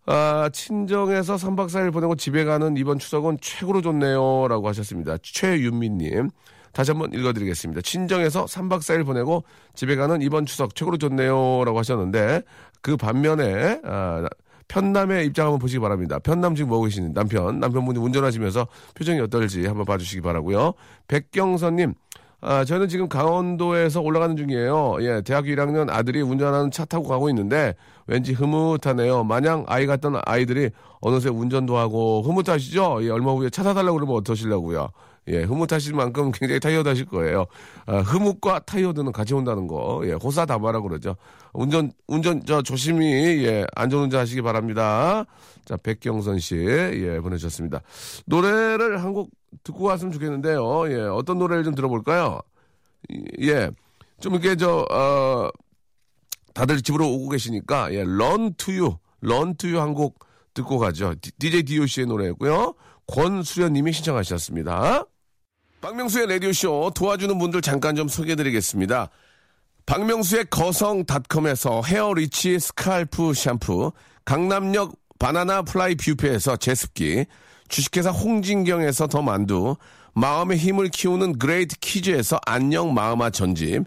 [0.05, 4.47] 아, 친정에서 3박 4일 보내고 집에 가는 이번 추석은 최고로 좋네요.
[4.47, 5.17] 라고 하셨습니다.
[5.21, 6.29] 최윤미님.
[6.73, 7.81] 다시 한번 읽어드리겠습니다.
[7.81, 9.43] 친정에서 3박 4일 보내고
[9.75, 11.63] 집에 가는 이번 추석 최고로 좋네요.
[11.65, 12.41] 라고 하셨는데,
[12.81, 14.27] 그 반면에, 아,
[14.67, 16.17] 편남의 입장 한번 보시기 바랍니다.
[16.17, 20.73] 편남 지금 뭐고 계시는 남편, 남편분이 운전하시면서 표정이 어떨지 한번 봐주시기 바라고요.
[21.09, 21.93] 백경선님,
[22.43, 24.97] 아, 저는 지금 강원도에서 올라가는 중이에요.
[25.01, 27.75] 예, 대학교 1학년 아들이 운전하는 차 타고 가고 있는데
[28.11, 29.23] 왠지 흐뭇하네요.
[29.23, 30.69] 마냥 아이 같던 아이들이
[30.99, 32.99] 어느새 운전도 하고 흐뭇하시죠?
[33.03, 34.89] 예, 얼마 후에 차 사달라고 그러면 어떠시려고요?
[35.29, 37.45] 예, 흐뭇하실 만큼 굉장히 tired하실 거예요.
[37.85, 40.01] 아, 흐뭇과 타이어드는 같이 온다는 거.
[40.03, 41.15] 예, 호사다마라고 그러죠.
[41.53, 45.23] 운전, 운전, 저, 조심히, 예, 안전운전 하시기 바랍니다.
[45.63, 47.81] 자, 백경선 씨, 예, 보내주셨습니다.
[48.25, 49.29] 노래를 한 곡
[49.63, 50.91] 듣고 왔으면 좋겠는데요.
[50.91, 52.39] 예, 어떤 노래를 좀 들어볼까요?
[53.41, 53.69] 예,
[54.19, 55.49] 좀 이렇게 저, 어,
[56.53, 60.19] 다들 집으로 오고 계시니까, 예, You, Run to You 한곡
[60.53, 61.15] 듣고 가죠.
[61.21, 62.73] 디- DJ DOC의 노래고요
[63.07, 65.05] 권수련 님이 신청하셨습니다.
[65.81, 69.09] 박명수의 라디오쇼 도와주는 분들 잠깐 좀 소개해드리겠습니다.
[69.85, 73.91] 박명수의 거성닷컴에서 헤어리치 스칼프 샴푸,
[74.25, 77.25] 강남역 바나나 플라이 뷔페에서 제습기,
[77.67, 79.75] 주식회사 홍진경에서 더 만두,
[80.13, 83.83] 마음의 힘을 키우는 그레이트 키즈에서 안녕 마음아 전집,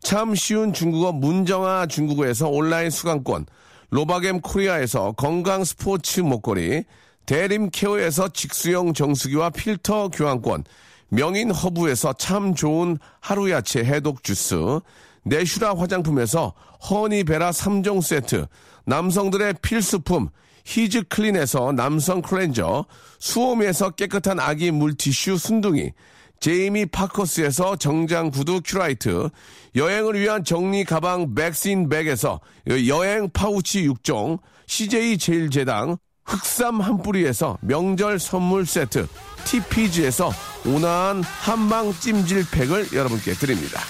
[0.00, 3.46] 참 쉬운 중국어 문정아 중국어에서 온라인 수강권,
[3.90, 6.84] 로바겜 코리아에서 건강 스포츠 목걸이,
[7.26, 10.64] 대림 케어에서 직수형 정수기와 필터 교환권,
[11.10, 14.80] 명인 허브에서 참 좋은 하루 야채 해독 주스,
[15.24, 16.54] 내슈라 화장품에서
[16.88, 18.46] 허니베라 3종 세트,
[18.86, 20.28] 남성들의 필수품
[20.64, 22.84] 히즈 클린에서 남성 클렌저,
[23.18, 25.92] 수오미에서 깨끗한 아기 물티슈 순둥이,
[26.40, 29.28] 제이미 파커스에서 정장 구두 큐라이트,
[29.74, 32.40] 여행을 위한 정리 가방 백신 백에서
[32.86, 39.06] 여행 파우치 6종, CJ 제일제당, 흑삼 한 뿌리에서 명절 선물 세트,
[39.44, 40.30] TPG에서
[40.66, 43.80] 온화한 한방 찜질팩을 여러분께 드립니다.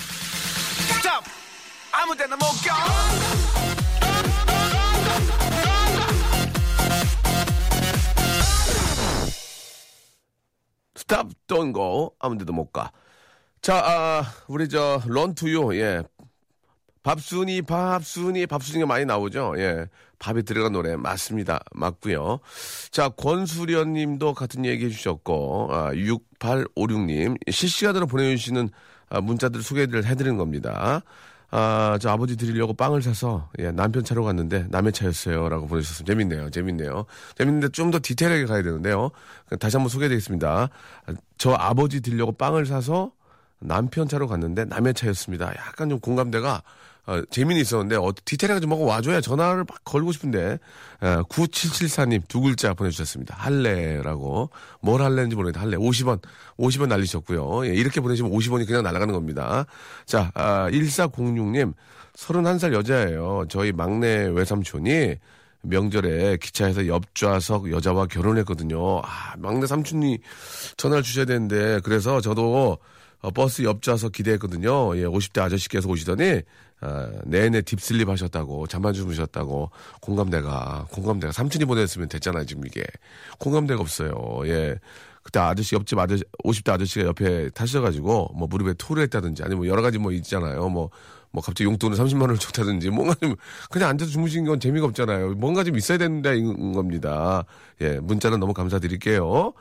[2.00, 3.77] 아무 데나 못 껴!
[11.08, 12.92] 스탑 go 아무데도 못 가.
[13.62, 16.02] 자, 아, 우리 저 런투유 예.
[17.02, 19.54] 밥순이 밥순이 밥순이가 많이 나오죠.
[19.56, 19.86] 예.
[20.18, 21.60] 밥에 들어간 노래 맞습니다.
[21.72, 22.40] 맞고요.
[22.90, 28.68] 자, 권수련 님도 같은 얘기 해 주셨고 아, 6856님 실시간으로 보내 주시는
[29.08, 31.02] 아, 문자들 소개를 해 드리는 겁니다.
[31.50, 36.12] 아, 저 아버지 드리려고 빵을 사서 예, 남편 차로 갔는데 남의 차였어요라고 보내주셨습니다.
[36.12, 36.50] 재밌네요.
[36.50, 37.06] 재밌네요.
[37.36, 39.10] 재밌는데 좀 더 디테일하게 가야 되는데요.
[39.58, 40.68] 다시 한번 소개해드리겠습니다.
[41.06, 43.12] 아, 저 아버지 드리려고 빵을 사서
[43.60, 45.48] 남편 차로 갔는데 남의 차였습니다.
[45.56, 46.62] 약간 좀 공감대가
[47.08, 50.58] 어, 재미는 있었는데 어, 디테일하게 좀 하고 와줘야 전화를 막 걸고 싶은데
[51.00, 53.34] 어, 9774님 두 글자 보내주셨습니다.
[53.38, 54.50] 할래라고
[54.82, 56.20] 뭘 할래인지 모르겠는데 할래 50원
[56.58, 57.66] 50원 날리셨고요.
[57.66, 59.64] 예, 이렇게 보내시면 50원이 그냥 날아가는 겁니다.
[60.04, 61.72] 자 아, 1406님
[62.14, 63.46] 31살 여자예요.
[63.48, 65.16] 저희 막내 외삼촌이
[65.62, 69.00] 명절에 기차에서 옆좌석 여자와 결혼했거든요.
[69.00, 70.18] 아, 막내 삼촌이
[70.76, 72.78] 전화를 주셔야 되는데, 그래서 저도
[73.20, 74.96] 어, 버스 옆좌석 기대했거든요.
[74.96, 76.42] 예, 50대 아저씨께서 오시더니,
[76.80, 82.84] 아, 내내 딥슬립 하셨다고, 잠안 주무셨다고, 공감대가, 공감대가, 삼촌이 보냈으면 됐잖아요, 지금 이게.
[83.38, 84.42] 공감대가 없어요.
[84.44, 84.78] 예.
[85.22, 89.82] 그때 아저씨, 옆집 아저씨, 50대 아저씨가 옆에 타셔가지고, 뭐 무릎에 토를 했다든지, 아니면 뭐 여러
[89.82, 90.68] 가지 뭐 있잖아요.
[90.68, 90.90] 뭐,
[91.30, 93.34] 뭐 갑자기 용돈을 30만 원을 줬다든지 뭔가 좀
[93.70, 95.34] 그냥 앉아서 주무시는 건 재미가 없잖아요.
[95.34, 97.44] 뭔가 좀 있어야 된다는 겁니다.
[97.80, 99.52] 예, 문자는 너무 감사드릴게요.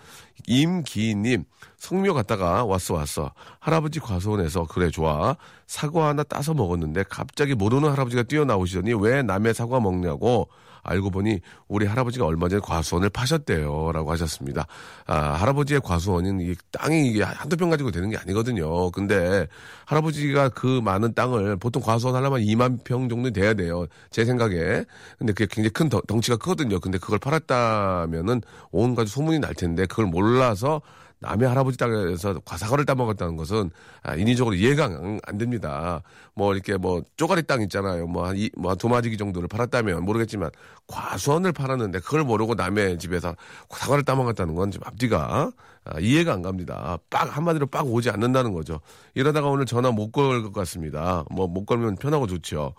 [0.48, 1.44] 임기님
[1.78, 3.34] 성묘 갔다가 왔어 왔어.
[3.60, 5.36] 할아버지 과수원에서 그래 좋아.
[5.66, 10.50] 사과 하나 따서 먹었는데 갑자기 모르는 할아버지가 뛰어나오시더니 왜 남의 사과 먹냐고
[10.84, 13.92] 알고 보니 우리 할아버지가 얼마 전에 과수원을 파셨대요.
[13.94, 14.68] 라고 하셨습니다.
[15.06, 18.92] 아, 할아버지의 과수원은 이 땅이 이게 한두 평 가지고 되는 게 아니거든요.
[18.92, 19.48] 근데
[19.86, 23.86] 할아버지가 그 많은 땅을 보통 과수원 하려면 2만 평 정도 돼야 돼요.
[24.10, 24.84] 제 생각에.
[25.18, 26.80] 근데 그게 굉장히 큰 덩- 덩치가 크거든요.
[26.80, 30.82] 근데 그걸 팔았다면은 온 가지 소문이 날 텐데 그걸 몰라서
[31.20, 33.72] 남의 할아버지 땅에서 과사과를 따먹었다는 것은
[34.04, 36.04] 아, 인위적으로 이해가 안, 안 됩니다.
[36.36, 38.06] 뭐 이렇게 뭐 쪼가리 땅 있잖아요.
[38.08, 40.52] 뭐한뭐한 두마지기 정도를 팔았다면 모르겠지만
[40.88, 43.36] 과수원을 팔았는데 그걸 모르고 남의 집에서
[43.70, 45.52] 사과를 따먹었다는 건 좀 앞뒤가
[45.86, 46.98] 아, 이해가 안 갑니다.
[47.10, 48.80] 빡 한마디로 빡 오지 않는다는 거죠.
[49.16, 51.24] 이러다가 오늘 전화 못 걸 것 같습니다.
[51.32, 52.74] 뭐 못 걸면 편하고 좋죠.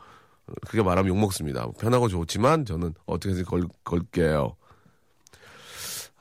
[0.66, 1.66] 그게 말하면 욕 먹습니다.
[1.78, 4.54] 편하고 좋지만 저는 어떻게든 걸, 걸게요.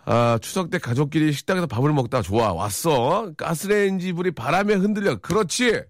[0.10, 2.54] 아, 추석 때 가족끼리 식당에서 밥을 먹다 좋아.
[2.54, 3.32] 왔어.
[3.36, 5.18] 가스레인지 불이 바람에 흔들려.
[5.18, 5.82] 그렇지.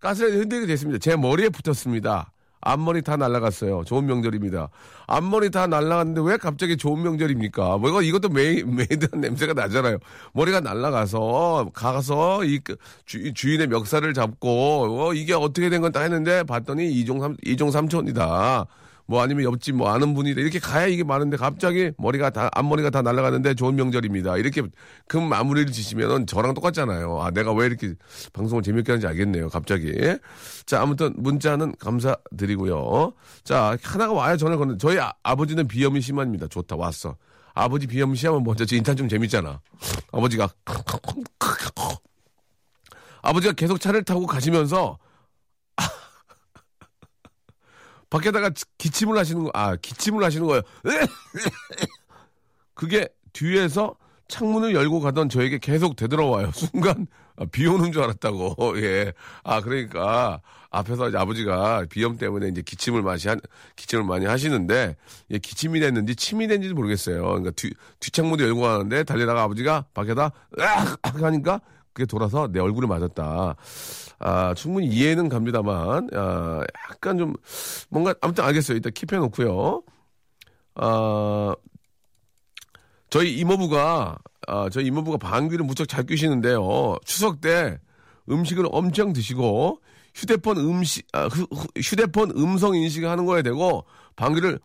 [0.00, 0.98] 가스레인지 흔들게 됐습니다.
[0.98, 2.32] 제 머리에 붙었습니다.
[2.62, 3.84] 앞머리 다 날라갔어요.
[3.84, 4.70] 좋은 명절입니다.
[5.06, 7.76] 앞머리 다 날라갔는데 왜 갑자기 좋은 명절입니까?
[7.78, 9.98] 뭐 이거 이것도 메이, made한 냄새가 나잖아요.
[10.32, 16.42] 머리가 날라가서 가서 이그 주, 주인의 멱살을 잡고 어, 이게 어떻게 된 건 다 했는데
[16.44, 18.66] 봤더니 이종 삼 이종 삼촌이다.
[19.06, 23.02] 뭐 아니면 옆집 뭐 아는 분이다 이렇게 가야 이게 많은데 갑자기 머리가 다 앞머리가 다
[23.02, 24.36] 날아가는데 좋은 명절입니다.
[24.36, 24.62] 이렇게
[25.06, 27.22] 그 마무리를 지시면은 저랑 똑같잖아요.
[27.22, 27.94] 아 내가 왜 이렇게
[28.32, 29.48] 방송을 재밌게 하는지 알겠네요.
[29.48, 29.92] 갑자기.
[30.66, 33.12] 자 아무튼 문자는 감사드리고요.
[33.44, 36.48] 자 하나가 와야 전화 거는 저희 아, 아버지는 비염이 심합니다.
[36.48, 37.16] 좋다 왔어.
[37.54, 39.60] 아버지 비염 시하면 먼저 저 인탄 좀 재밌잖아.
[40.12, 40.48] 아버지가
[43.22, 44.98] 아버지가 계속 차를 타고 가시면서
[48.10, 50.62] 밖에다가 기침을 하시는 거, 아, 기침을 하시는 거예요.
[52.74, 53.96] 그게 뒤에서
[54.28, 56.50] 창문을 열고 가던 저에게 계속 되돌아와요.
[56.54, 58.56] 순간 아, 비 오는 줄 알았다고.
[58.82, 59.12] 예.
[59.44, 60.40] 아 그러니까
[60.70, 63.40] 앞에서 아버지가 비염 때문에 이제 기침을 많이 한
[63.76, 64.96] 기침을 많이 하시는데
[65.30, 67.22] 예, 기침이 됐는지 침이 됐는지 모르겠어요.
[67.22, 71.60] 그러니까 뒤 뒷창문도 열고 가는데 달리다가 아버지가 밖에다 으악 하니까
[71.96, 73.56] 그게 돌아서 내 얼굴에 맞았다.
[74.18, 77.32] 아 충분히 이해는 갑니다만 아 약간 좀
[77.88, 78.76] 뭔가 아무튼 알겠어요.
[78.76, 79.82] 일단 킵해 놓고요.
[80.74, 81.54] 아
[83.08, 86.96] 저희 이모부가 아, 저희 이모부가 방귀를 무척 잘 뀌시는데요.
[87.06, 87.78] 추석 때
[88.28, 89.80] 음식을 엄청 드시고
[90.14, 94.60] 휴대폰 음식 아, 휴, 휴대폰 음성 인식하는 거에 대고 방귀를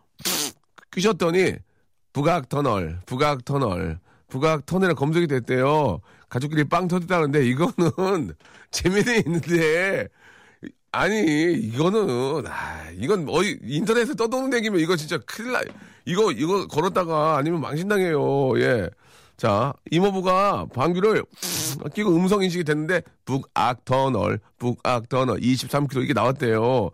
[0.90, 1.54] 뀌셨더니
[2.12, 6.00] 부각 터널, 부각 터널, 부각 터널에 검색이 됐대요.
[6.32, 8.32] 가족끼리 빵 터졌다는데 이거는
[8.72, 10.08] 재미는 있는데
[10.90, 15.60] 아니 이거는 아 이건 어디 인터넷에 떠도는 얘기면 이거 진짜 큰일 나
[16.06, 18.88] 이거 이거 걸었다가 아니면 망신당해요 예.
[19.36, 21.22] 자 이모부가 방귀를
[21.94, 26.90] 끼고 음성 인식이 됐는데 북악 터널 북악 터널 23km 이게 나왔대요.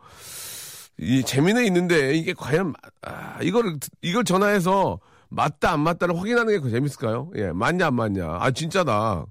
[1.01, 2.73] 이 재미는 있는데 이게 과연
[3.03, 4.99] 아, 이걸 이걸 전화해서
[5.29, 7.31] 맞다 안 맞다를 확인하는 게 재밌을까요?
[7.37, 9.27] 예 맞냐 안 맞냐 아 진짜다.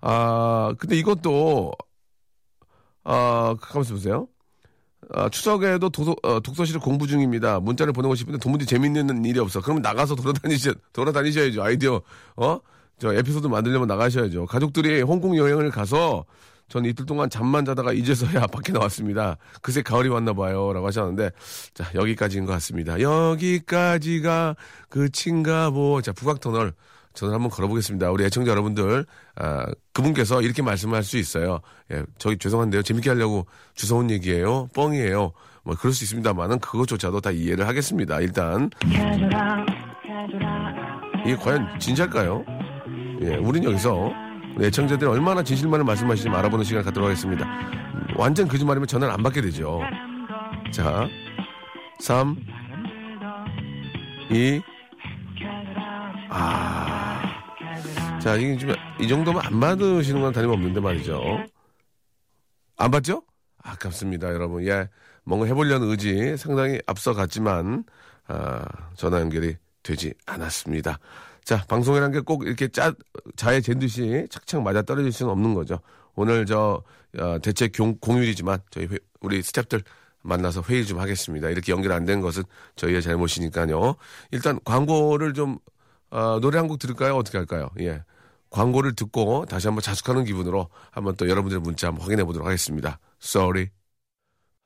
[0.00, 1.72] 아 근데 이것도
[3.04, 4.28] 아, 가만있어 보세요.
[5.12, 7.60] 아, 추석에도 도서, 어, 독서실을 공부 중입니다.
[7.60, 9.60] 문자를 보내고 싶은데 도무지 재밌는 일이 없어.
[9.60, 11.62] 그러면 나가서 돌아다니셔, 돌아다니셔야죠.
[11.62, 12.00] 아이디어,
[12.36, 12.58] 어?
[12.98, 14.46] 저 에피소드 만들려면 나가셔야죠.
[14.46, 16.24] 가족들이 홍콩 여행을 가서
[16.68, 19.36] 전 이틀 동안 잠만 자다가 이제서야 밖에 나왔습니다.
[19.62, 20.72] 그새 가을이 왔나 봐요.
[20.72, 21.30] 라고 하셨는데,
[21.74, 23.00] 자, 여기까지인 것 같습니다.
[23.00, 24.56] 여기까지가
[24.88, 26.00] 그친가 보.
[26.02, 26.72] 자, 북악터널.
[27.12, 28.10] 저는 한번 걸어보겠습니다.
[28.10, 31.60] 우리 애청자 여러분들, 아, 그분께서 이렇게 말씀할 수 있어요.
[31.92, 32.82] 예, 저기 죄송한데요.
[32.82, 33.46] 재밌게 하려고
[33.76, 34.66] 주워온 얘기예요.
[34.74, 35.30] 뻥이에요.
[35.62, 38.20] 뭐 그럴 수 있습니다만은 그것조차도 다 이해를 하겠습니다.
[38.20, 38.68] 일단
[41.24, 42.44] 이게 과연 진짜일까요?
[43.22, 44.10] 예, 우린 여기서
[44.60, 47.44] 애청자들이 얼마나 진실만을 말씀하시는지 알아보는 시간 갖도록 하겠습니다.
[47.44, 49.80] 음, 완전 거짓말이면 전화를 안 받게 되죠.
[50.72, 51.08] 자,
[52.00, 52.36] 3,
[54.30, 54.62] 2,
[56.30, 57.20] 아.
[58.20, 61.44] 자, 이게 좀, 이 정도면 안 받으시는 건 다름없는데 말이죠.
[62.76, 63.22] 안 받죠?
[63.62, 64.66] 아깝습니다, 여러분.
[64.66, 64.88] 예.
[65.24, 67.84] 뭔가 해보려는 의지 상당히 앞서갔지만,
[68.28, 68.64] 아,
[68.94, 70.98] 전화 연결이 되지 않았습니다.
[71.44, 72.94] 자, 방송이란 게 꼭 이렇게 짜,
[73.36, 75.80] 자에 잰 듯이 착착 맞아 떨어질 수는 없는 거죠.
[76.14, 76.82] 오늘 저,
[77.18, 79.82] 어, 대체 공, 공휴일이지만, 저희 회, 우리 스탭들
[80.22, 81.50] 만나서 회의 좀 하겠습니다.
[81.50, 82.44] 이렇게 연결 안 된 것은
[82.76, 83.96] 저희의 잘못이니까요.
[84.30, 85.58] 일단 광고를 좀
[86.10, 87.16] 어, 노래 한 곡 들을까요?
[87.16, 87.68] 어떻게 할까요?
[87.80, 88.02] 예.
[88.50, 93.00] 광고를 듣고 다시 한번 자숙하는 기분으로 한번 또 여러분들의 문자 한번 확인해 보도록 하겠습니다.
[93.22, 93.68] Sorry.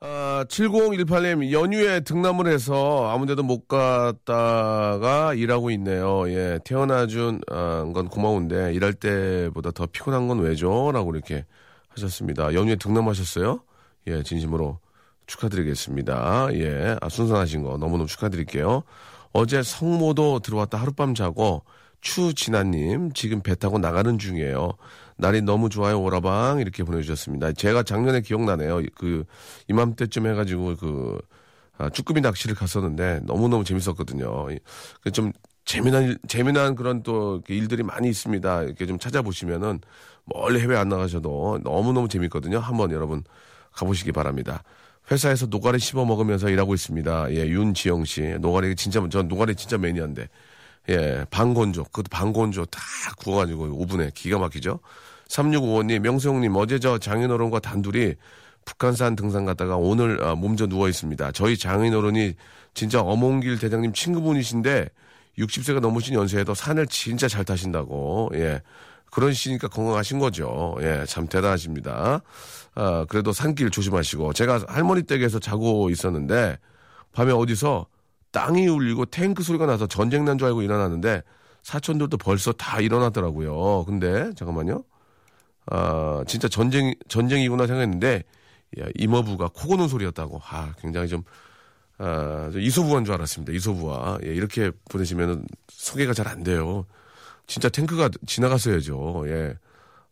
[0.01, 6.31] 아, 7018님, 연휴에 등남을 해서 아무 데도 못 갔다가 일하고 있네요.
[6.31, 10.93] 예, 태어나준 아, 건 고마운데 일할 때보다 더 피곤한 건 왜죠?
[10.93, 11.45] 라고 이렇게
[11.89, 12.55] 하셨습니다.
[12.55, 13.61] 연휴에 등남하셨어요?
[14.07, 14.79] 예, 진심으로
[15.27, 16.51] 축하드리겠습니다.
[16.55, 18.85] 예, 아, 순산하신 거 너무너무 축하드릴게요.
[19.33, 21.65] 어제 성모도 들어왔다 하룻밤 자고
[22.01, 24.75] 추진아님 지금 배 타고 나가는 중이에요.
[25.19, 27.53] 날이 너무 좋아요 오라방 이렇게 보내주셨습니다.
[27.53, 28.83] 제가 작년에 기억나네요.
[28.95, 29.25] 그
[29.69, 31.19] 이맘때쯤 해가지고 그
[31.77, 34.49] 아, 쭈꾸미 낚시를 갔었는데 너무 너무 재밌었거든요.
[35.03, 35.33] 그좀
[35.65, 38.63] 재미난 재미난 그런 또 일들이 많이 있습니다.
[38.63, 39.81] 이렇게 좀 찾아보시면은
[40.25, 42.59] 멀리 해외 안 나가셔도 너무 너무 재밌거든요.
[42.59, 43.23] 한번 여러분
[43.73, 44.63] 가보시기 바랍니다.
[45.11, 47.33] 회사에서 노가리 씹어 먹으면서 일하고 있습니다.
[47.33, 48.23] 예, 윤지영 씨.
[48.41, 50.29] 노가리 진짜, 전 노가리 진짜 매니아인데.
[50.91, 51.85] 예, 반건조.
[51.85, 52.81] 그것도 반건조 다
[53.19, 54.81] 구워 가지고 오븐에 기가 막히죠.
[55.29, 58.15] 3655님, 명수형님, 어제 저 장인어른과 단둘이
[58.65, 61.33] 북한산 등산 갔다가 오늘 아, 몸져 누워 있습니다.
[61.33, 62.35] 저희 장인어른이
[62.75, 64.89] 진짜 엄홍길 대장님 친구분이신데
[65.39, 68.31] 60세가 넘으신 연세에도 산을 진짜 잘 타신다고.
[68.35, 68.61] 예.
[69.11, 70.77] 그러시니까 건강하신 거죠.
[70.81, 72.21] 예, 참 대단하십니다.
[72.75, 74.35] 아, 그래도 산길 조심하시고.
[74.35, 76.59] 제가 할머니 댁에서 자고 있었는데,
[77.13, 77.87] 밤에 어디서
[78.33, 81.23] 땅이 울리고 탱크 소리가 나서 전쟁 난 줄 알고 일어났는데,
[81.63, 83.85] 사촌들도 벌써 다 일어나더라고요.
[83.87, 84.85] 근데, 잠깐만요.
[85.71, 88.25] 아, 진짜 전쟁, 전쟁이구나 생각했는데,
[88.81, 90.41] 야, 이모부가 코 고는 소리였다고.
[90.45, 91.23] 아, 굉장히 좀,
[91.99, 93.53] 아, 저 이소부한 줄 알았습니다.
[93.53, 94.19] 이소부와.
[94.25, 96.87] 예, 이렇게 보내시면 소개가 잘 안 돼요.
[97.47, 99.25] 진짜 탱크가 지나갔어야죠.
[99.29, 99.55] 예.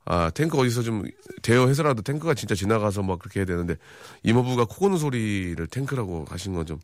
[0.07, 1.05] 아, 탱크 어디서 좀
[1.43, 3.77] 대여해서라도 탱크가 진짜 지나가서 막 그렇게 해야 되는데
[4.23, 6.79] 이모부가 코 고는 소리를 탱크라고 하신 건 좀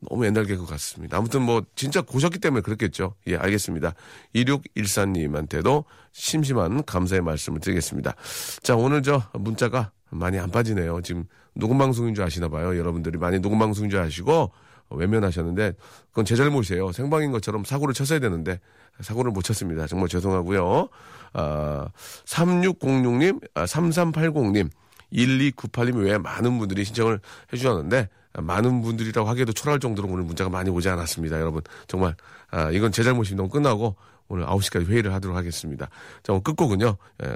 [0.00, 1.18] 너무 옛날 개그 같습니다.
[1.18, 3.14] 아무튼 뭐 진짜 고셨기 때문에 그렇겠죠.
[3.26, 3.94] 예, 알겠습니다.
[4.34, 8.14] 2614님한테도 심심한 감사의 말씀을 드리겠습니다.
[8.62, 11.02] 자, 오늘 저 문자가 많이 안 빠지네요.
[11.02, 12.76] 지금 녹음방송인 줄 아시나 봐요.
[12.76, 14.50] 여러분들이 많이 녹음방송인 줄 아시고
[14.90, 15.74] 외면하셨는데
[16.10, 16.92] 그건 제 잘못이에요.
[16.92, 18.60] 생방인 것처럼 사고를 쳤어야 되는데
[19.00, 19.86] 사고를 못 쳤습니다.
[19.86, 20.88] 정말 죄송하고요.
[21.34, 21.88] 아,
[22.24, 24.70] 3606님, 아, 3380님,
[25.12, 27.20] 1298님 외에 많은 분들이 신청을
[27.52, 31.38] 해주셨는데 많은 분들이라고 하기에도 초라할 정도로 오늘 문자가 많이 오지 않았습니다.
[31.38, 32.14] 여러분 정말
[32.50, 33.96] 아, 이건 제 잘못이 너무 끝나고
[34.28, 35.90] 오늘 9시까지 회의를 하도록 하겠습니다.
[36.22, 36.96] 자, 오늘 끝곡은요.
[37.24, 37.34] 에,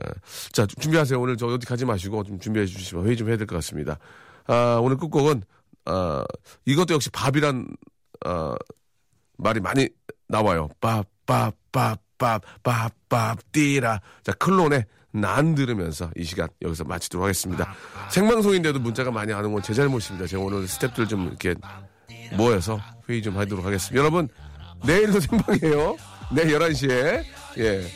[0.52, 1.20] 자, 준비하세요.
[1.20, 3.98] 오늘 저 어디 가지 마시고 좀 준비해 주시면 회의 좀 해야 될 것 같습니다.
[4.46, 5.42] 아, 오늘 끝곡은
[5.84, 6.24] 아,
[6.64, 7.68] 이것도 역시 밥이란
[8.24, 8.54] 아,
[9.36, 9.88] 말이 많이
[10.28, 10.70] 나와요.
[10.80, 14.00] 밥 밥밥밥밥밥 띠라.
[14.22, 17.74] 자, 클론의 난 들으면서 이 시간 여기서 마치도록 하겠습니다.
[18.10, 20.26] 생방송인데도 문자가 많이 안 온 건 제 잘못입니다.
[20.26, 21.54] 제가 오늘 스탭들 좀 이렇게
[22.36, 23.98] 모여서 회의 좀 하도록 하겠습니다.
[23.98, 24.28] 여러분,
[24.84, 25.96] 내일도 생방이에요.
[26.32, 27.24] 내일 11시에.
[27.58, 27.86] 예.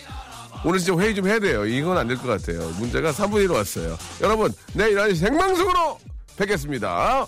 [0.65, 1.65] 오늘 진짜 회의 좀 해야 돼요.
[1.67, 2.69] 이건 안 될 것 같아요.
[2.79, 3.97] 문제가 3분의 1 왔어요.
[4.23, 5.99] 여러분, 내일 11시 생방송으로
[6.37, 7.27] 뵙겠습니다.